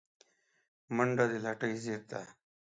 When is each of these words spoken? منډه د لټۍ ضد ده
منډه 0.95 1.25
د 1.31 1.33
لټۍ 1.45 1.73
ضد 1.83 2.03
ده 2.11 2.21